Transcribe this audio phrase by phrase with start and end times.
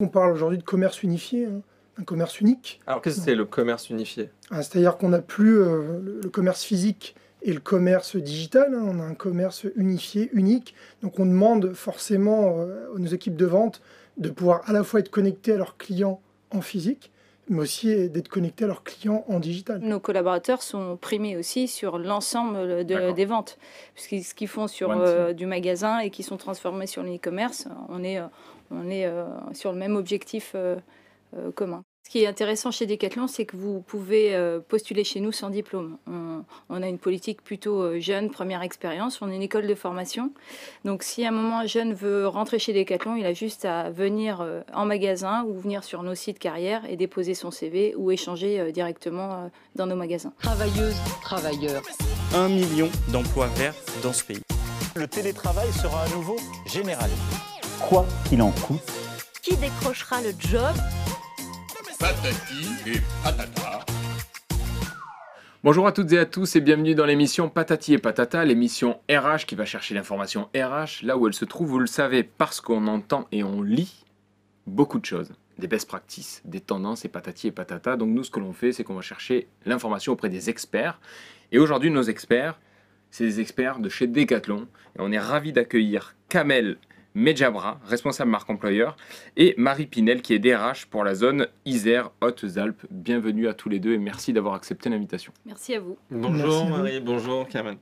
[0.00, 1.60] On parle aujourd'hui de commerce unifié, hein,
[1.96, 2.78] un commerce unique.
[2.86, 4.30] Alors qu'est-ce que c'est le commerce unifié?
[4.48, 8.84] Ah, C'est-à-dire qu'on n'a plus euh, le, commerce physique et le commerce digital, hein.
[8.86, 10.76] on a un commerce unifié, unique.
[11.02, 13.82] Donc on demande forcément euh, à nos équipes de vente
[14.18, 16.20] de pouvoir à la fois être connectés à leurs clients
[16.52, 17.10] en physique,
[17.48, 19.80] mais aussi d'être connectés à leurs clients en digital.
[19.80, 23.58] Nos collaborateurs sont primés aussi sur l'ensemble de- des ventes.
[23.94, 28.04] Puisqu'ils ce qu'ils font sur euh, du magasin et qui sont transformés sur l'e-commerce, on
[28.04, 28.20] est,
[28.70, 30.76] on est euh, sur le même objectif euh,
[31.36, 31.84] euh, commun.
[32.08, 35.50] Ce qui est intéressant chez Decathlon, c'est que vous pouvez euh, postuler chez nous sans
[35.50, 35.98] diplôme.
[36.06, 39.20] On, on a une politique plutôt jeune, première expérience.
[39.20, 40.32] On est une école de formation.
[40.86, 43.90] Donc, si à un moment un jeune veut rentrer chez Decathlon, il a juste à
[43.90, 48.10] venir euh, en magasin ou venir sur nos sites carrière et déposer son CV ou
[48.10, 50.32] échanger euh, directement euh, dans nos magasins.
[50.38, 51.82] Travailleuses, travailleurs.
[52.34, 54.40] 1 million d'emplois verts dans ce pays.
[54.96, 57.57] Le télétravail sera à nouveau généralisé.
[57.80, 58.80] Quoi qu'il en coûte.
[59.42, 60.74] Qui décrochera le job?
[61.98, 63.84] Patati et patata.
[65.64, 69.44] Bonjour à toutes et à tous et bienvenue dans l'émission Patati et Patata, l'émission RH
[69.46, 72.86] qui va chercher l'information RH là où elle se trouve, vous le savez, parce qu'on
[72.86, 74.04] entend et on lit
[74.66, 75.32] beaucoup de choses.
[75.58, 77.96] Des best practices, des tendances et patati et patata.
[77.96, 81.00] Donc nous, ce que l'on fait, c'est qu'on va chercher l'information auprès des experts.
[81.50, 82.60] Et aujourd'hui, nos experts,
[83.10, 84.68] c'est des experts de chez Decathlon.
[84.96, 86.78] Et on est ravis d'accueillir Kamel
[87.14, 88.96] Medjabra, responsable marque employeur,
[89.36, 92.86] et Marie Pinel, qui est DRH pour la zone Isère Hautes-Alpes.
[92.90, 95.32] Bienvenue à tous les deux et merci d'avoir accepté l'invitation.
[95.46, 95.96] Merci à vous.
[96.10, 96.76] Bonjour Merci à vous.
[96.76, 97.76] Marie, bonjour Kamen.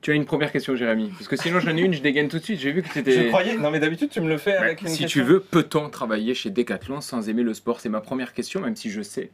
[0.00, 2.38] Tu as une première question, Jérémy Parce que sinon, j'en ai une, je dégaine tout
[2.38, 2.58] de suite.
[2.58, 3.28] J'ai vu que tu Je étais.
[3.28, 5.20] croyais, non mais d'habitude tu me le fais avec une si question.
[5.20, 7.80] tu veux, peut-on travailler chez Decathlon sans aimer le sport?
[7.80, 9.30] C'est ma première question, même si je sais,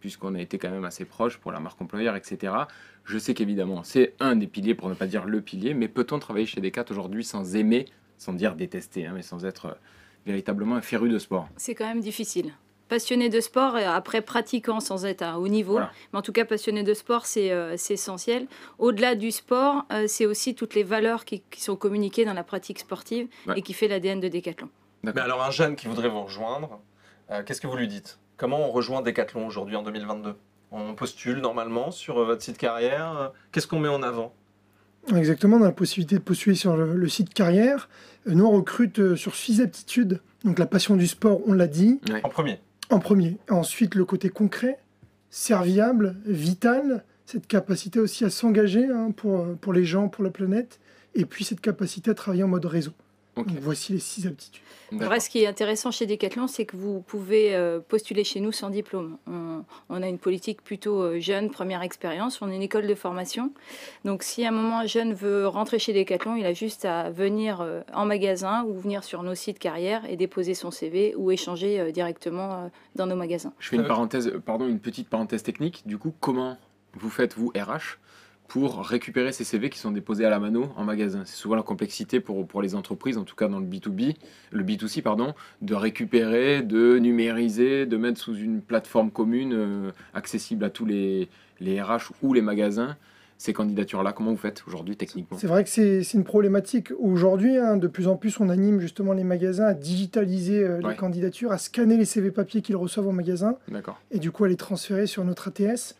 [0.00, 2.52] puisqu'on a été quand même assez proche pour la marque employeur, etc.
[3.04, 6.18] Je sais qu'évidemment, c'est un des piliers, pour ne pas dire le pilier, mais peut-on
[6.18, 7.86] travailler chez Decathlon aujourd'hui sans aimer,
[8.18, 9.72] sans dire détester, hein, mais sans être euh,
[10.26, 11.48] véritablement un féru de sport?
[11.56, 12.52] C'est quand même difficile.
[12.88, 15.92] Passionné de sport, et après pratiquant sans être à haut niveau, Voilà.
[16.12, 18.46] mais en tout cas passionné de sport, c'est euh, essentiel.
[18.78, 22.44] Au-delà du sport, euh, c'est aussi toutes les valeurs qui, qui sont communiquées dans la
[22.44, 23.58] pratique sportive Ouais.
[23.58, 24.70] et qui fait l'ADN de Decathlon.
[25.02, 26.80] Mais alors un jeune qui voudrait vous rejoindre,
[27.30, 28.18] euh, qu'est-ce que vous lui dites?
[28.38, 30.34] Comment on rejoint Decathlon aujourd'hui en 2022
[30.70, 33.16] On postule normalement sur euh, votre site carrière.
[33.18, 34.32] euh, Qu'est-ce qu'on met en avant?
[35.14, 37.88] Exactement, on a la possibilité de postuler sur le, le site carrière.
[38.28, 40.20] Euh, Nous, on recrute sur six aptitudes.
[40.44, 42.60] Donc la passion du sport, on l'a dit, En premier.
[42.90, 43.38] en premier.
[43.50, 44.78] Ensuite, le côté concret,
[45.30, 50.78] serviable, vital, cette capacité aussi à s'engager hein, pour, pour les gens, pour la planète,
[51.16, 52.92] et puis cette capacité à travailler en mode réseau.
[53.38, 54.62] Donc voici les six aptitudes.
[54.90, 58.52] Vrai, ce qui est intéressant chez Decathlon, c'est que vous pouvez euh, postuler chez nous
[58.52, 59.18] sans diplôme.
[59.26, 62.40] On, on a une politique plutôt euh, jeune, première expérience.
[62.40, 63.52] On est une école de formation.
[64.04, 67.10] Donc, si à un moment un jeune veut rentrer chez Decathlon, il a juste à
[67.10, 71.30] venir euh, en magasin ou venir sur nos sites carrière et déposer son CV ou
[71.30, 73.52] échanger directement dans nos magasins.
[73.58, 75.82] Je fais une parenthèse, pardon, une petite parenthèse technique.
[75.86, 76.56] Du coup, comment
[76.94, 77.98] vous faites, vous, RH,
[78.48, 81.62] pour récupérer ces CV qui sont déposés à la mano en magasin C'est souvent la
[81.62, 84.16] complexité pour, pour les entreprises, en tout cas dans le B2B,
[84.50, 90.64] le B2C, pardon, de récupérer, de numériser, de mettre sous une plateforme commune euh, accessible
[90.64, 91.28] à tous les,
[91.60, 92.96] les RH ou les magasins
[93.40, 94.12] ces candidatures-là.
[94.12, 95.38] Comment vous faites aujourd'hui techniquement?
[95.38, 96.88] C'est vrai que c'est une problématique.
[96.98, 100.90] Aujourd'hui, hein, de plus en plus, on anime justement les magasins à digitaliser euh, Ouais.
[100.90, 103.54] les candidatures, à scanner les CV papier qu'ils reçoivent au magasin,
[104.10, 105.94] et du coup à les transférer sur notre ATS,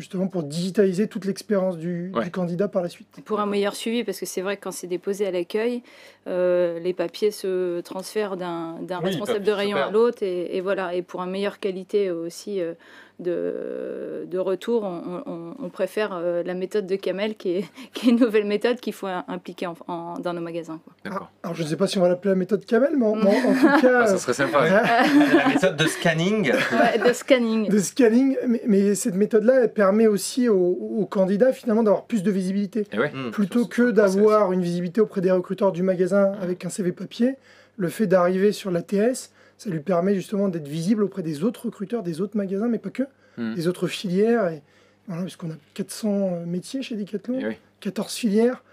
[0.00, 2.24] justement pour digitaliser toute l'expérience du, Ouais.
[2.24, 3.08] du candidat par la suite.
[3.24, 5.82] Pour un meilleur suivi, parce que c'est vrai que quand c'est déposé à l'accueil,
[6.26, 10.22] euh, les papiers se transfèrent d'un d'un Oui, responsable de rayon à l'autre.
[10.22, 10.94] Et, et voilà.
[10.94, 12.74] Et pour une meilleure qualité aussi euh,
[13.18, 18.06] de, de retour, on, on- on préfère euh, la méthode de Camel, qui est, qui
[18.08, 20.80] est une nouvelle méthode qu'il faut impliquer en- en- dans nos magasins.
[20.84, 20.92] quoi.
[21.04, 21.30] D'accord.
[21.42, 23.24] Alors je ne sais pas si on va l'appeler la méthode Camel, mais en, mais
[23.26, 24.62] en- en tout cas, Ah, ça euh, serait sympa.
[24.62, 24.70] ouais.
[24.70, 26.52] La méthode de scanning.
[26.52, 27.68] Ouais, de scanning.
[27.68, 30.56] de scanning, mais, mais cette méthode-là, elle permet aussi aux,
[30.98, 32.86] aux candidats finalement d'avoir plus de visibilité.
[32.92, 33.10] Et ouais.
[33.12, 33.30] Hmm.
[33.30, 37.34] Plutôt que d'avoir une visibilité auprès des recruteurs du magasin avec un CV papier,
[37.76, 42.02] le fait d'arriver sur l'ATS, ça lui permet justement d'être visible auprès des autres recruteurs,
[42.02, 43.02] des autres magasins, mais pas que,
[43.36, 43.54] Hmm.
[43.54, 44.48] des autres filières.
[44.48, 44.62] Et,
[45.06, 47.54] voilà, puisqu'on a 400 métiers chez Decathlon, Et oui.
[47.80, 48.64] 14 filières.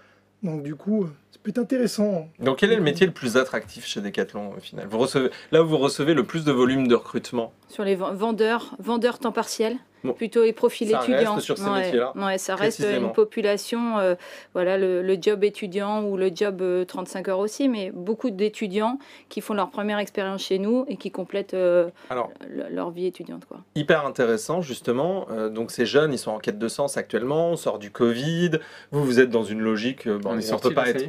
[0.42, 1.06] Donc du coup,
[1.38, 2.28] peut être intéressant.
[2.40, 4.86] Donc quel est le métier le plus attractif chez Decathlon au final?
[4.88, 7.52] Vous recevez, Là où vous recevez le plus de volume de recrutement?
[7.68, 10.12] Sur les ven- vendeurs, vendeurs temps partiel, Bon.
[10.12, 11.40] plutôt les profils Ça reste étudiants.
[11.40, 14.14] sur ces Ouais, métiers-là, ouais, ça reste une population, euh,
[14.54, 18.98] voilà, le, le job étudiant ou le job euh, 35 heures aussi, mais beaucoup d'étudiants
[19.28, 22.30] qui font leur première expérience chez nous et qui complètent euh, Alors
[22.70, 23.46] leur vie étudiante.
[23.46, 23.58] Quoi.
[23.74, 25.26] hyper intéressant justement.
[25.32, 27.50] Euh, donc ces jeunes, ils sont en quête de sens actuellement.
[27.50, 28.52] On sort du Covid.
[28.92, 30.06] Vous, vous êtes dans une logique.
[30.06, 31.04] euh, bon, on sorti peut pas être.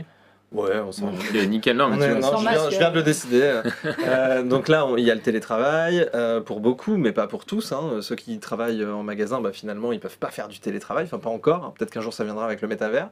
[0.54, 1.76] Ouais, on s'en Ok, nickel.
[1.76, 2.72] Non, mais tu non, je, viens, masque.
[2.72, 3.62] je viens de le décider.
[4.08, 7.74] Euh, donc là, il y a le télétravail euh, pour beaucoup, mais pas pour tous.
[7.74, 8.00] hein.
[8.02, 11.04] Ceux qui travaillent en magasin, bah, finalement, ils peuvent pas faire du télétravail.
[11.04, 11.74] Enfin, pas encore.
[11.74, 13.10] Peut-être qu'un jour, ça viendra avec le métavers.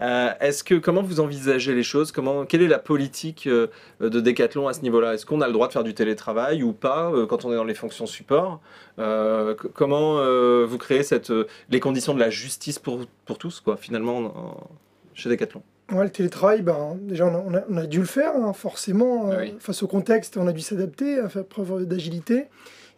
[0.00, 2.12] Euh, Est-ce que comment vous envisagez les choses?
[2.12, 5.14] Comment quelle est la politique de Decathlon à ce niveau-là?
[5.14, 7.64] Est-ce qu'on a le droit de faire du télétravail ou pas quand on est dans
[7.64, 8.60] les fonctions support?
[9.74, 10.14] Comment
[10.64, 11.32] vous créez cette,
[11.70, 14.70] les conditions de la justice pour, pour tous, quoi, finalement, en-
[15.14, 15.62] chez Decathlon?
[15.92, 19.30] Ouais, le télétravail, ben, déjà, on a, on dû le faire, hein, forcément.
[19.30, 19.54] euh, Oui.
[19.60, 22.46] Face au contexte, on a dû s'adapter, à faire preuve d'agilité.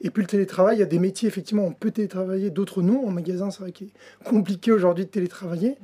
[0.00, 3.04] Et puis le télétravail, il y a des métiers, effectivement, on peut télétravailler, d'autres non.
[3.06, 5.76] En magasin, c'est vrai qu'il est compliqué aujourd'hui de télétravailler.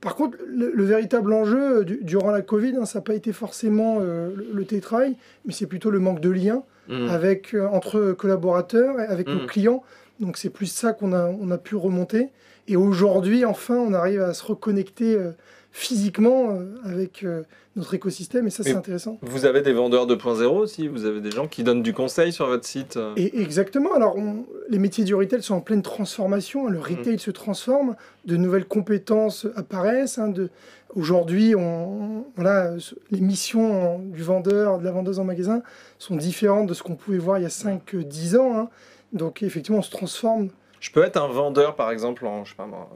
[0.00, 3.14] Par contre, le, le véritable enjeu euh, du- durant la Covid, hein, ça n'a pas
[3.14, 5.16] été forcément euh, le, le télétravail,
[5.46, 7.08] mais c'est plutôt le manque de lien Hmm.
[7.08, 9.84] avec, euh, entre collaborateurs et avec nos clients.
[10.18, 12.30] Donc c'est plus ça qu'on a, on a pu remonter.
[12.66, 15.30] Et aujourd'hui, enfin, on arrive à se reconnecter euh,
[15.72, 17.42] physiquement euh, avec euh,
[17.76, 19.18] notre écosystème et ça, c'est intéressant.
[19.22, 22.46] Vous avez des vendeurs 2.0 aussi Vous avez des gens qui donnent du conseil sur
[22.46, 23.94] votre site euh Et exactement.
[23.94, 26.66] Alors, on- les métiers du retail sont en pleine transformation.
[26.66, 26.70] hein.
[26.70, 27.94] Le retail se transforme,
[28.24, 30.18] de nouvelles compétences apparaissent.
[30.18, 30.50] hein, de...
[30.96, 32.72] Aujourd'hui, on, voilà,
[33.12, 35.62] les missions du vendeur, de la vendeuse en magasin
[35.98, 38.58] sont différentes de ce qu'on pouvait voir il y a 5-10 ans.
[38.58, 38.68] hein.
[39.12, 40.48] Donc, effectivement, on se transforme.
[40.80, 42.88] Je peux être un vendeur, par exemple, en, je sais pas moi,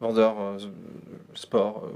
[0.00, 0.58] vendeur euh,
[1.34, 1.90] sport, euh,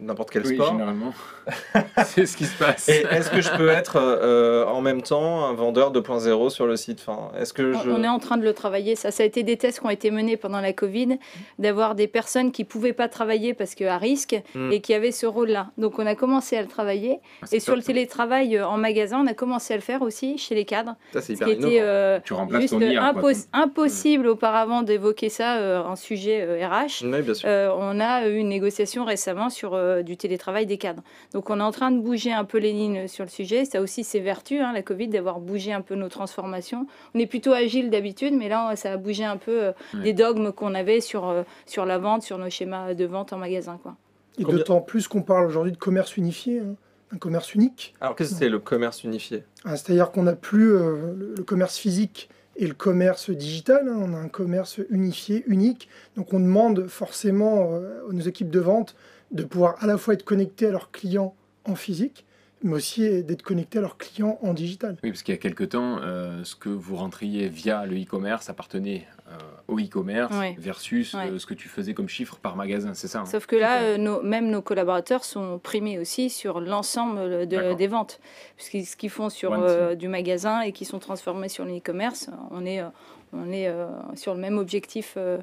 [0.00, 0.72] n'importe quel Oui, sport.
[0.72, 1.12] généralement.
[2.04, 2.88] c'est ce qui se passe.
[2.88, 6.76] Et est-ce que je peux être euh, en même temps un vendeur 2.0 sur le
[6.76, 7.04] site?
[7.06, 7.88] Enfin, Est-ce que je...
[7.90, 8.96] On on est en train de le travailler.
[8.96, 11.18] Ça, ça a été des tests qui ont été menés pendant la Covid,
[11.58, 14.72] d'avoir des personnes qui pouvaient pas travailler parce que à risque Mm.
[14.72, 15.68] et qui avaient ce rôle-là.
[15.78, 17.18] Donc, on a commencé à le travailler.
[17.42, 20.38] Ah, Et sur le télétravail euh, en magasin, on a commencé à le faire aussi
[20.38, 20.96] chez les cadres.
[21.12, 21.68] Ça, c'est Ce hyper qui innovant.
[21.72, 23.12] était euh, Tu remplaces juste ton IA.
[23.12, 27.02] quoi, impos- ton- impossible auparavant d'évoquer ça euh, en sujet euh, RH.
[27.04, 27.48] Oui, bien sûr.
[27.48, 31.02] Euh, on a eu une négociation récemment sur euh, du télétravail des cadres.
[31.32, 33.64] Donc on est en train de bouger un peu les lignes sur le sujet.
[33.64, 36.86] Ça a aussi ses vertus, hein, la Covid, d'avoir bougé un peu nos transformations.
[37.14, 39.72] On est plutôt agile d'habitude, mais là ça a bougé un peu euh,
[40.02, 43.38] des dogmes qu'on avait sur, euh, sur la vente, sur nos schémas de vente en
[43.38, 43.78] magasin.
[43.82, 43.96] Quoi.
[44.38, 46.74] Et d'autant plus qu'on parle aujourd'hui de commerce unifié, hein,
[47.12, 47.94] un commerce unique.
[48.00, 49.44] Alors, qu'est-ce que c'est le commerce unifié?
[49.64, 53.96] Ah, C'est-à-dire qu'on n'a plus euh, le, le commerce physique et le commerce digital, hein.
[53.98, 55.88] on a un commerce unifié, unique.
[56.16, 58.94] Donc on demande forcément euh, à nos équipes de vente
[59.34, 61.34] de pouvoir à la fois être connectés à leurs clients
[61.66, 62.24] en physique,
[62.62, 64.96] mais aussi d'être connectés à leurs clients en digital.
[65.02, 68.48] Oui, parce qu'il y a quelque temps, euh, ce que vous rentriez via le e-commerce
[68.48, 69.36] appartenait euh,
[69.68, 70.54] au e-commerce Ouais.
[70.58, 71.28] versus Ouais.
[71.30, 73.26] euh, ce que tu faisais comme chiffre par magasin, c'est ça hein?
[73.26, 77.86] Sauf que là, euh, nos- même nos collaborateurs sont primés aussi sur l'ensemble de- des
[77.86, 78.20] ventes.
[78.56, 82.30] Puisqu'ils ce qu'ils font sur euh, du magasin et qui sont transformés sur le e-commerce,
[82.50, 82.88] on est, euh,
[83.32, 85.38] on est euh, sur le même objectif euh,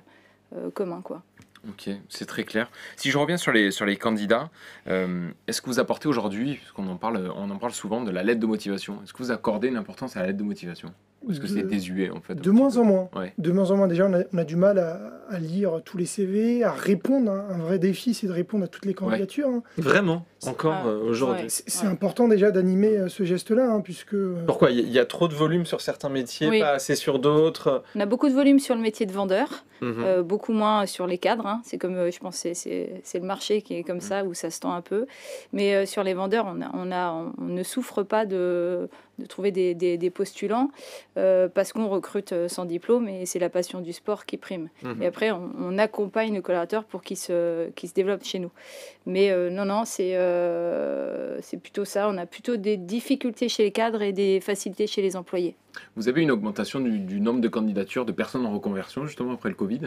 [0.56, 1.02] euh, commun.
[1.04, 1.22] Quoi.
[1.70, 2.72] Ok, c'est très clair.
[2.96, 4.50] Si je reviens sur les, candidats,
[4.88, 8.24] euh, est-ce que vous apportez aujourd'hui, puisqu'on en parle, on en parle souvent, de la
[8.24, 9.00] lettre de motivation?
[9.04, 10.92] Est-ce que vous accordez une importance à la lettre de motivation?
[11.24, 13.10] Ou est-ce que c'est De- désuet en fait De moins en moins.
[13.16, 13.32] Ouais.
[13.38, 15.98] De moins en moins, déjà, on a, on a du mal à, à lire tous
[15.98, 17.32] les CV, à répondre.
[17.32, 17.46] hein.
[17.52, 19.48] Un vrai défi, c'est de répondre à toutes les candidatures.
[19.50, 19.62] hein.
[19.78, 21.50] Vraiment Encore Ah, euh, aujourd'hui ouais.
[21.50, 24.72] C'est important déjà d'animer euh, ce geste-là, hein, puisque euh, Pourquoi?
[24.72, 26.60] Il y a- il y a trop de volume sur certains métiers, Oui.
[26.62, 29.48] pas assez sur d'autres On a beaucoup de volume sur le métier de vendeur,
[29.82, 29.96] Mhm.
[30.04, 31.46] euh, beaucoup moins sur les cadres.
[31.46, 31.62] hein.
[31.64, 34.60] C'est comme, euh, je pense, c'est- le marché qui est comme ça, où ça se
[34.60, 35.06] tend un peu.
[35.54, 38.90] Mais euh, sur les vendeurs, on, a, on, a, on, on ne souffre pas de,
[39.22, 40.70] de trouver des, des- des postulants
[41.18, 44.70] euh, parce qu'on recrute euh, sans diplôme et c'est la passion du sport qui prime.
[44.84, 45.02] Mhm.
[45.02, 48.52] Et après, on, on accompagne nos collaborateurs pour qu'ils se, qu'ils se développent chez nous.
[49.06, 52.10] Mais euh, non, non, c'est euh, plutôt ça.
[52.10, 55.56] On a plutôt des difficultés chez les cadres et des facilités chez les employés.
[55.96, 59.50] Vous avez une augmentation du, du nombre de candidatures de personnes en reconversion justement après
[59.50, 59.82] le Covid?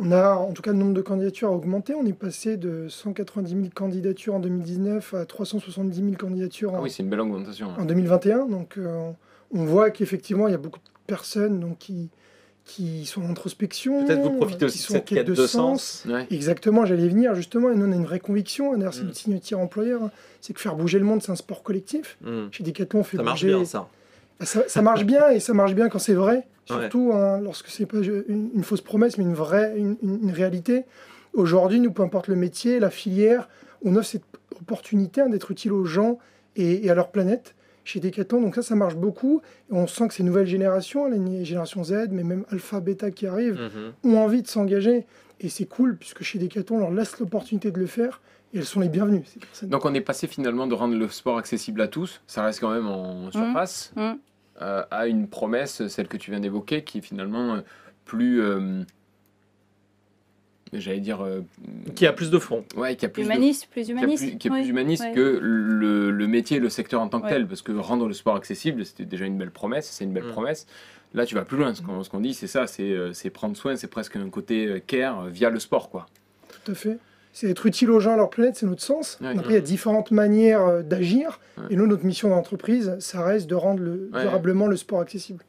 [0.00, 1.94] On, a, en tout cas, le nombre de candidatures a augmenté.
[1.94, 6.82] On est passé de 190 000 candidatures en 2019 à 370 000 candidatures Ah en,
[6.82, 7.68] oui, c'est une belle augmentation.
[7.70, 7.76] hein.
[7.78, 8.46] en 2021.
[8.46, 9.10] Donc, euh,
[9.52, 12.08] on voit qu'effectivement, il y a beaucoup de personnes donc, qui,
[12.64, 14.04] qui sont en introspection.
[14.06, 16.04] Peut-être vous profitez qui aussi de sont en cette quête de sens.
[16.08, 16.26] Ouais.
[16.30, 17.70] Exactement, j'allais venir justement.
[17.70, 18.72] Et nous, on a une vraie conviction.
[18.72, 19.06] hein, D'ailleurs, c'est Mm.
[19.06, 20.02] notre signature employeur.
[20.04, 22.16] hein, c'est que faire bouger le monde, c'est un sport collectif.
[22.22, 22.48] Mhm.
[22.52, 23.54] Chez Decathlon, on fait Ça marche bouger.
[23.54, 23.88] bien, ça.
[24.40, 26.76] Ça, ça marche bien et ça marche bien quand c'est vrai, Ouais.
[26.80, 30.84] surtout hein, lorsque c'est pas une, une fausse promesse, mais une vraie, une, réalité.
[31.34, 33.48] Aujourd'hui, nous, peu importe le métier, la filière,
[33.84, 34.22] on offre cette
[34.60, 36.18] opportunité hein, d'être utile aux gens
[36.56, 38.40] et, et à leur planète chez Decathlon.
[38.40, 39.42] Donc ça, ça marche beaucoup.
[39.70, 43.26] Et on sent que ces nouvelles générations, la génération Z, mais même Alpha, Beta qui
[43.26, 43.60] arrivent,
[44.04, 44.12] Mhm.
[44.14, 45.04] ont envie de s'engager.
[45.40, 48.22] Et c'est cool, puisque chez Decathlon, on leur laisse l'opportunité de le faire.
[48.54, 49.68] Et elles sont les bienvenues, ces personnes.
[49.68, 52.70] Donc on est passé finalement de rendre le sport accessible à tous, ça reste quand
[52.72, 54.18] même en surface, Mhm.
[54.62, 57.60] euh, à une promesse, celle que tu viens d'évoquer, qui est finalement euh,
[58.04, 58.82] plus, euh,
[60.72, 61.40] j'allais dire, euh,
[61.96, 62.64] Qui a plus de fond.
[62.76, 64.24] ouais, qui a plus de Humaniste, plus qui a humaniste.
[64.24, 64.60] plus, qui est oui.
[64.60, 65.12] plus humaniste ouais.
[65.12, 67.32] que le, le métier, le secteur en tant que Ouais.
[67.32, 70.26] tel, parce que rendre le sport accessible, c'était déjà une belle promesse, c'est une belle
[70.26, 70.32] Mm.
[70.32, 70.66] promesse.
[71.12, 71.72] Là, tu vas plus loin.
[71.74, 75.48] Ce qu'on ce dit, c'est ça, c'est prendre soin, c'est presque un côté care via
[75.50, 76.06] le sport, quoi.
[76.64, 76.98] Tout à fait.
[77.34, 79.18] C'est être utile aux gens, à leur planète, c'est notre sens.
[79.20, 79.36] Ouais.
[79.36, 81.40] Après, il y a différentes manières euh, d'agir.
[81.58, 81.64] Ouais.
[81.70, 84.22] Et nous, notre mission d'entreprise, ça reste de rendre le, Ouais.
[84.22, 85.44] durablement le sport accessible.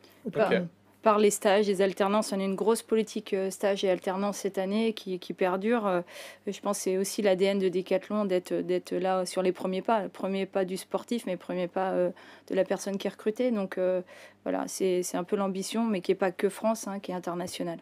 [1.03, 2.33] par les stages, les alternances.
[2.33, 5.85] On a une grosse politique euh, stage et alternance cette année qui, qui perdure.
[5.85, 6.01] Euh,
[6.47, 10.01] Je pense que c'est aussi l'ADN de Decathlon d'être d'être là sur les premiers pas.
[10.01, 13.51] Le premier pas du sportif, mais le premier pas de la personne qui est recrutée.
[13.51, 14.01] Donc euh,
[14.43, 17.15] voilà, c'est c'est un peu l'ambition, mais qui n'est pas que France, hein, qui est
[17.15, 17.77] internationale.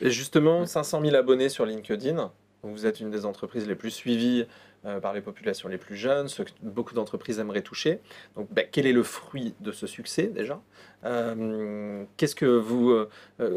[0.00, 2.32] Et justement, 500 000 abonnés sur LinkedIn.
[2.64, 4.46] Donc, Vous êtes une des entreprises les plus suivies
[4.86, 8.00] euh, par les populations les plus jeunes, ceux que beaucoup d'entreprises aimeraient toucher.
[8.36, 10.60] Donc, ben, quel est le fruit de ce succès déjà?
[11.04, 13.08] Euh, Qu'est-ce que vous euh,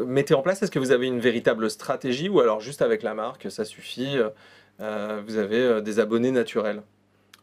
[0.06, 0.62] mettez en place?
[0.62, 2.28] Est-ce que vous avez une véritable stratégie?
[2.28, 4.18] Ou alors juste avec la marque, ça suffit
[4.78, 6.82] Vous avez des abonnés naturels?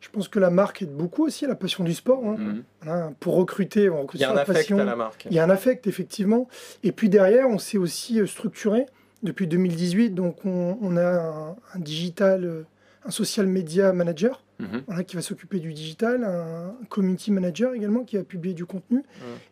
[0.01, 2.23] Je pense que la marque aide beaucoup aussi à la passion du sport.
[2.25, 2.35] hein.
[2.37, 2.63] Mhm.
[2.83, 4.77] Voilà, pour recruter, on recrute Il y a un la affect passion.
[4.77, 5.25] à la marque.
[5.31, 6.47] Il y a un affect, effectivement.
[6.83, 8.85] Et puis derrière, on s'est aussi structuré
[9.23, 10.11] depuis 2018.
[10.11, 12.63] Donc, on, on a un, un digital, euh,
[13.05, 14.83] un social media manager Mhm.
[14.87, 19.03] voilà, qui va s'occuper du digital, un community manager également qui va publier du contenu.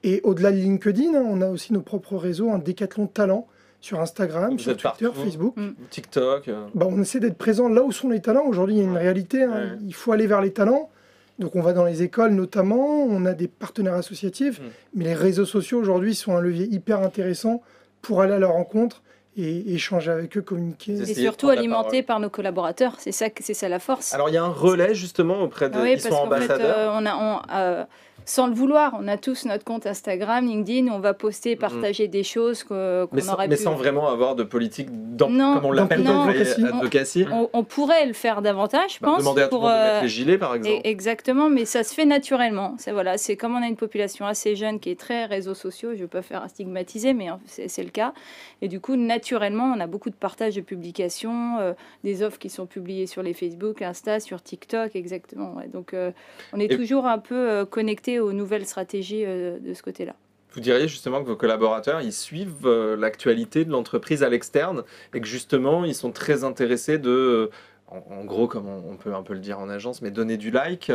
[0.04, 3.46] Et au-delà de LinkedIn, hein, on a aussi nos propres réseaux, un décathlon talent
[3.82, 5.22] sur Instagram, Vous sur Twitter, partout.
[5.22, 5.56] Facebook.
[5.90, 6.48] TikTok.
[6.48, 8.46] euh, Bah, on essaie d'être présent là où sont les talents.
[8.46, 9.44] Aujourd'hui, il y a une réalité.
[9.44, 9.78] hein.
[9.86, 10.90] Il faut aller vers les talents.
[11.38, 13.04] Donc, on va dans les écoles notamment.
[13.04, 14.62] On a des partenaires associatifs.
[14.62, 14.64] Mm.
[14.94, 17.62] Mais les réseaux sociaux aujourd'hui sont un levier hyper intéressant
[18.02, 19.04] pour aller à leur rencontre
[19.38, 20.94] et échanger avec eux, communiquer.
[20.94, 22.96] Et surtout alimenté par nos collaborateurs.
[23.00, 24.14] C'est ça, que- c'est ça la force.
[24.14, 25.78] Alors, il y a un relais justement auprès de.
[25.78, 26.76] Ah oui, ils sont parce qu'en fait, ambassadeurs.
[26.78, 27.84] euh, on a, on, euh,
[28.26, 32.24] sans le vouloir, on a tous notre compte Instagram, LinkedIn, on va poster, partager des
[32.24, 33.64] choses qu'on sans, aurait mais pu.
[33.64, 34.88] sans vraiment avoir de politique,
[35.20, 36.66] Non, comme on l'appelle non, d'employé advocacy.
[36.66, 37.26] advocacy.
[37.34, 39.20] On, on pourrait le faire davantage, je Bah, pense.
[39.20, 40.80] demander à tout le pour, monde de euh, mettre les gilets, par exemple.
[40.86, 42.76] et- exactement, mais ça se fait naturellement.
[42.78, 45.90] C'est voilà, c'est comme on a une population assez jeune qui est très réseaux sociaux.
[45.92, 48.14] Je ne veux pas faire un stigmatiser, mais hein, c'est c'est le cas.
[48.62, 52.50] Et du coup, naturellement, on a beaucoup de partage de publications, euh, des offres qui
[52.50, 55.56] sont publiées sur les Facebook, Insta, sur TikTok, exactement.
[55.56, 55.68] ouais.
[55.68, 56.12] Donc, euh,
[56.54, 60.16] on est Et- toujours un peu euh, connecté aux nouvelles stratégies de ce côté-là.
[60.54, 65.26] Vous diriez justement que vos collaborateurs, ils suivent l'actualité de l'entreprise à l'externe et que
[65.28, 67.50] justement, ils sont très intéressés de,
[67.88, 70.92] en, gros, comme on, peut un peu le dire en agence, mais donner du like.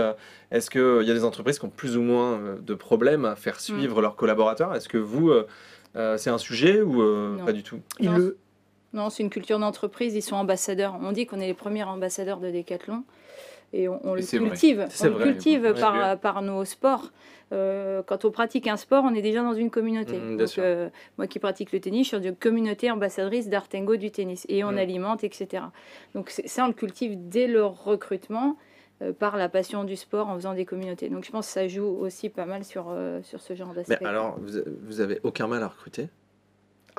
[0.52, 3.58] Est-ce qu'il y a des entreprises qui ont plus ou moins de problèmes à faire
[3.58, 4.76] suivre leurs collaborateurs?
[4.76, 5.32] Est-ce que vous,
[5.97, 7.80] euh, euh, c'est un sujet ou euh, pas du tout?
[8.00, 8.38] Il Non, le-
[8.92, 10.97] Non, c'est une culture d'entreprise, ils sont ambassadeurs.
[11.02, 13.04] On dit qu'on est les premiers ambassadeurs de Decathlon
[13.73, 14.88] et on, on le cultive.
[15.00, 15.25] On le vrai.
[15.25, 16.16] cultive par, bien.
[16.16, 17.11] par nos sports.
[17.52, 20.18] Euh, quand on pratique un sport, on est déjà dans une communauté.
[20.18, 23.97] Mm, Donc, euh, moi qui pratique le tennis, je suis dans une communauté ambassadrice d'Artengo
[23.97, 24.78] du tennis et on Mm.
[24.78, 25.62] alimente, etc.
[26.14, 28.52] Donc ça, on le cultive dès le recrutement euh,
[29.19, 31.09] par la passion du sport en faisant des communautés.
[31.09, 33.99] Donc je pense que ça joue aussi pas mal sur, euh, sur ce genre d'aspect.
[34.00, 36.09] Mais alors, vous, vous avez aucun mal à recruter?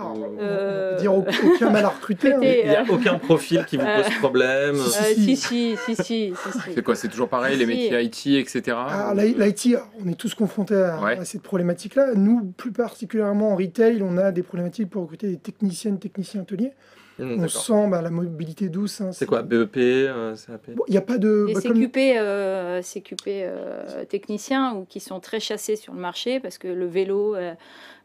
[0.02, 2.32] Ah, on- on Euh, peut dire au- aucun mal à recruter.
[2.34, 2.40] hein.
[2.42, 4.76] Il n'y a euh, aucun profil qui vous pose problème?
[4.76, 6.34] Euh, si, si, si, si, si, si.
[6.74, 7.70] C'est quoi C'est toujours pareil, les Si.
[7.92, 8.78] métiers IT, etc.
[8.80, 11.18] Ah, l'IT, on est tous confrontés à, Ouais.
[11.18, 12.14] à cette problématique-là.
[12.16, 16.72] Nous, plus particulièrement en retail, on a des problématiques pour recruter des techniciennes, techniciens ateliers.
[17.20, 19.02] Hum, on sent bah, la mobilité douce.
[19.02, 21.46] hein, C'est quoi BEP euh, CAP Bon, Il n'y a pas de.
[21.48, 26.00] Les bah, comme- CQP, euh, CQP euh, techniciens ou qui sont très chassés sur le
[26.00, 27.54] marché parce que le vélo euh,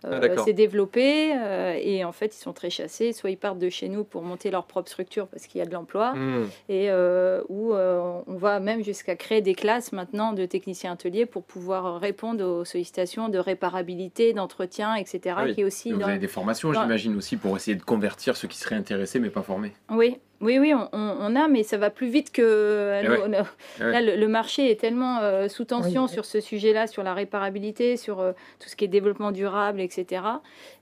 [0.05, 0.45] Ah, euh, d'accord.
[0.45, 3.13] s'est développé euh, et en fait ils sont très chassés.
[3.13, 5.67] Soit ils partent de chez nous pour monter leur propre structure parce qu'il y a
[5.67, 6.49] de l'emploi Hum.
[6.69, 11.43] et euh, où on va même jusqu'à créer des classes maintenant de techniciens ateliers pour
[11.45, 15.35] pouvoir répondre aux sollicitations de réparabilité, d'entretien, etc.
[15.39, 15.55] Ah oui.
[15.55, 17.83] qui est aussi Et vous dans- avez des formations, dans- j'imagine, aussi, pour essayer de
[17.83, 19.73] convertir ceux qui seraient intéressés mais pas formés.
[19.91, 23.01] Oui, oui, oui, on, a, mais ça va plus vite que.
[23.03, 23.21] Eh nous, ouais.
[23.27, 23.45] on a-
[23.81, 23.93] Eh ouais.
[23.93, 26.09] Là, le, le marché est tellement euh, sous tension Oui.
[26.09, 30.23] sur ce sujet-là, sur la réparabilité, sur euh, tout ce qui est développement durable, etc.,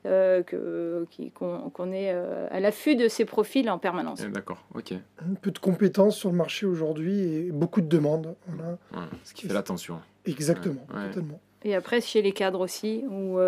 [0.06, 4.20] euh, que- qui- qu'on qu'on est euh, à l'affût de ces profils en permanence.
[4.26, 4.92] Eh, D'accord, ok.
[4.92, 8.34] Un peu de compétences sur le marché aujourd'hui et beaucoup de demandes.
[8.48, 8.72] Voilà.
[8.92, 10.00] Ouais, ce qui fait l'attention.
[10.26, 11.08] Exactement, Ouais.
[11.08, 11.40] totalement.
[11.64, 13.38] Et après, chez les cadres aussi, où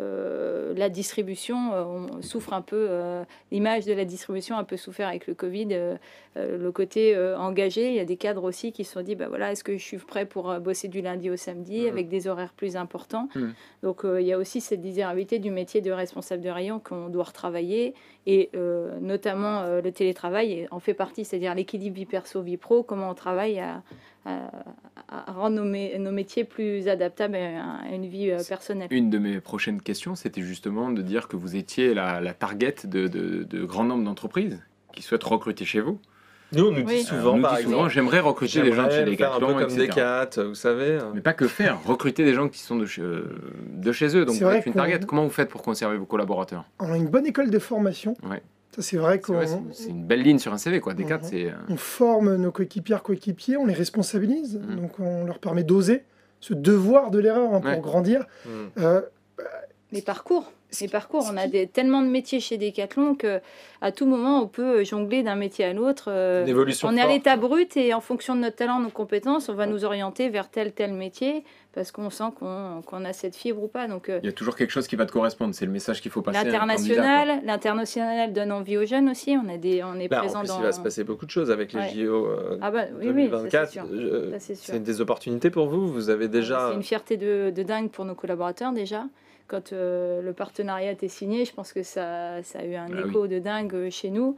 [0.00, 3.22] euh, la distribution euh, on souffre un peu, euh,
[3.52, 5.68] l'image de la distribution a un peu souffert avec le Covid,
[6.36, 7.90] le côté engagé.
[7.90, 9.82] Il y a des cadres aussi qui se sont dit, bah voilà, est-ce que je
[9.82, 11.88] suis prêt pour bosser du lundi au samedi Mhm.
[11.88, 13.54] avec des horaires plus importants Mhm.
[13.84, 17.24] Donc il y a aussi cette désirabilité du métier de responsable de rayon qu'on doit
[17.24, 17.94] retravailler,
[18.26, 22.82] et euh, notamment euh, le télétravail en fait partie, c'est-à-dire l'équilibre vie perso, vie pro,
[22.82, 23.82] comment on travaille à,
[25.28, 28.88] rendre nos, mé- nos métiers plus adaptables à, une vie euh, personnelle.
[28.90, 32.74] Une de mes prochaines questions, c'était justement de dire que vous étiez la, la target
[32.84, 34.62] de, de, de grand nombre d'entreprises
[34.94, 35.98] qui souhaitent recruter chez vous.
[36.52, 37.02] Nous, on nous dit Oui.
[37.02, 39.46] Souvent, par dit souvent, exemple, j'aimerais recruter des gens de chez j'aimerais faire un peu
[39.46, 39.86] Decathlon, comme etc.
[39.88, 40.98] Decat, vous savez.
[41.14, 44.24] Mais pas que faire, recruter des gens qui sont de chez, de chez eux.
[44.24, 45.00] Donc C'est vous vrai êtes une target.
[45.06, 46.64] Comment vous faites pour conserver vos collaborateurs?
[46.78, 48.16] On a une bonne école de formation.
[48.28, 48.42] Ouais.
[48.76, 49.40] Ça, c'est vrai C'est qu'on
[49.88, 50.94] une belle ligne sur un CV, quoi.
[50.94, 51.22] Decat, Mhm.
[51.24, 51.44] c'est.
[51.46, 54.58] euh, on forme nos coéquipières, coéquipiers, on les responsabilise.
[54.60, 54.76] Mhm.
[54.76, 56.04] Donc, on leur permet d'oser,
[56.40, 57.80] ce devoir de l'erreur hein, pour Ouais.
[57.80, 58.26] grandir.
[58.46, 58.50] Hmm.
[58.78, 59.00] Euh,
[59.92, 60.52] Les parcours.
[60.80, 63.40] Les parcours, on a des, tellement de métiers chez Decathlon que
[63.80, 66.06] à tout moment on peut jongler d'un métier à l'autre.
[66.08, 66.44] euh,
[66.84, 69.66] on est à l'état brut et en fonction de notre talent, nos compétences, on va
[69.66, 73.88] nous orienter vers tel tel métier parce qu'on sent qu'on a cette fibre ou pas.
[73.88, 75.54] Donc euh, Il y a toujours quelque chose qui va te correspondre.
[75.54, 76.44] C'est le message qu'il faut passer.
[76.44, 79.36] l'international, l'international donne envie aux jeunes aussi.
[79.36, 80.58] On a des, on est Bah, en présent plus, dans.
[80.60, 81.88] il va se passer beaucoup de choses avec les Ouais.
[81.94, 83.70] JO euh, Ah bah oui, oui, ça, 2024.
[84.38, 84.74] c'est.
[84.74, 86.68] Euh, des opportunités pour vous Vous avez déjà.
[86.70, 89.04] C'est une fierté de, de dingue pour nos collaborateurs déjà.
[89.46, 93.02] Quand euh, le partenariat était signé, je pense que ça, ça a eu un Ah
[93.04, 93.10] oui.
[93.10, 94.36] écho de dingue chez nous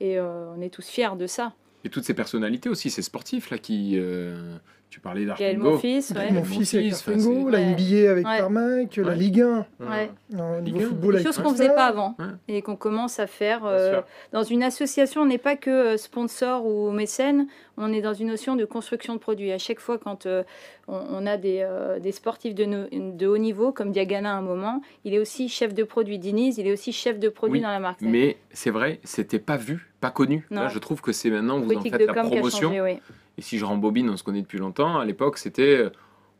[0.00, 1.52] et euh, on est tous fiers de ça.
[1.84, 3.92] Et toutes ces personnalités aussi, ces sportifs là qui.
[3.96, 4.56] euh,
[4.88, 5.72] Tu parlais Gaël d'Artengo.
[5.72, 6.30] Monfils, ouais.
[6.32, 7.10] Mon fils avec c'est-
[7.50, 7.60] la.
[7.60, 8.38] NBA avec Ouais.
[8.38, 9.14] Tarmac, la.
[9.14, 9.90] Ligue 1, Hmm.
[9.90, 10.10] Ouais.
[10.38, 10.88] euh, Ligue niveau 1.
[10.90, 11.56] football Des choses qu'on Costa.
[11.64, 12.24] faisait pas avant Ouais.
[12.48, 13.66] et qu'on commence à faire.
[13.66, 14.00] Euh,
[14.32, 18.28] dans une association, on n'est pas que euh, sponsor ou mécène, on est dans une
[18.28, 19.52] notion de construction de produits.
[19.52, 20.44] À chaque fois, quand euh,
[20.88, 24.36] on, on a des, euh, des sportifs de, no- de haut niveau, comme Diagana à
[24.38, 26.18] un moment, il est aussi chef de produit.
[26.18, 28.00] Diniz, il est aussi chef de produit Oui, dans la marque.
[28.00, 30.46] Mais c'est vrai, c'était pas vu, pas connu.
[30.50, 30.62] Non.
[30.62, 32.68] Là, je trouve que c'est maintenant, vous en faites la promotion.
[32.68, 32.98] changé, oui.
[33.38, 34.98] Et si je rembobine, on se connaît depuis longtemps.
[34.98, 35.90] À l'époque, c'était euh,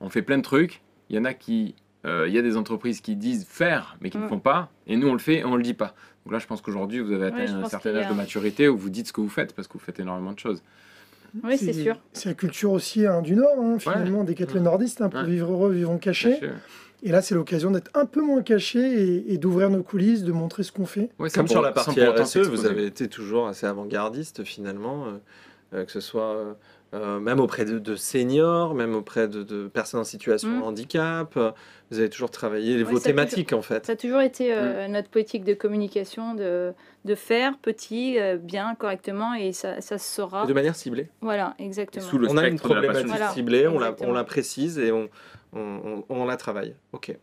[0.00, 0.83] on fait plein de trucs.
[1.11, 1.75] Il y en a qui.
[2.07, 4.29] euh, Il y a des entreprises qui disent faire, mais qui ne Mm.
[4.29, 4.71] font pas.
[4.87, 5.95] Et nous, on le fait et on le dit pas.
[6.25, 8.76] Donc là, je pense qu'aujourd'hui, vous avez atteint un certain âge a- de maturité où
[8.76, 10.62] vous dites ce que vous faites parce que vous faites énormément de choses.
[11.45, 11.97] Oui, c'est sûr.
[12.12, 14.61] C'est la culture aussi hein, du Nord, hein, finalement, des quatre Ouais.
[14.61, 15.26] nordistes, hein, pour Ouais.
[15.26, 16.38] vivre heureux, vivons cachés.
[16.41, 16.53] Caché.
[17.03, 20.33] Et là, c'est l'occasion d'être un peu moins caché et, et d'ouvrir nos coulisses, de
[20.33, 21.11] montrer ce qu'on fait.
[21.19, 25.11] Ouais, Comme pour- sur la partie RSE, vous avez été toujours assez avant-gardiste finalement, euh,
[25.75, 26.57] euh, que ce soit
[26.95, 30.61] euh, même auprès de, de seniors, même auprès de, de personnes en situation Mm.
[30.61, 31.37] de handicap.
[31.37, 31.50] euh,
[31.90, 33.87] Vous avez toujours travaillé vos thématiques en fait.
[33.87, 34.57] Ça a toujours été Mm.
[34.57, 36.73] euh, notre politique de communication, de,
[37.04, 40.45] de faire petit, euh, bien, correctement, et ça, ça se saura.
[40.45, 41.08] Et de manière ciblée.
[41.21, 42.04] Voilà, exactement.
[42.06, 43.06] Sous le on a une problématique.
[43.08, 44.10] Voilà, ciblée, on la, exactement.
[44.10, 45.08] on la précise et on,
[45.52, 46.75] on, on- on la travaille.
[46.93, 47.17] Ok.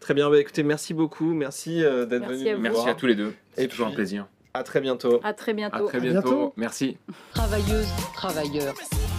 [0.00, 2.62] Très bien, bah, écoutez, merci beaucoup, merci euh, d'être Merci venu à nous vous.
[2.62, 2.88] Merci voir.
[2.88, 3.34] à tous les deux.
[3.52, 4.26] C'est Et toujours un plaisir.
[4.54, 5.20] À très bientôt.
[5.22, 5.86] À très À bientôt.
[5.86, 6.22] très À bientôt.
[6.30, 6.52] bientôt.
[6.56, 6.96] Merci.
[7.34, 8.74] Travailleuses, travailleurs.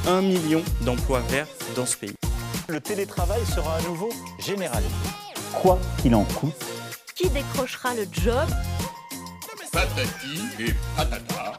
[0.07, 2.15] Un million d'emplois verts dans ce pays.
[2.67, 4.09] Le télétravail sera à nouveau
[4.39, 4.89] généralisé.
[5.61, 6.53] Quoi qu'il en coûte,
[7.15, 8.47] Qui décrochera le job?
[9.71, 11.57] Patati et patata.